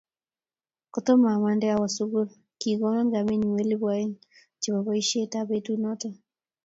[0.93, 2.27] Kotomo amande awo sukul,
[2.61, 4.19] kikono kamenyu elpu aeng'
[4.61, 6.09] chebo boishet ab betut noto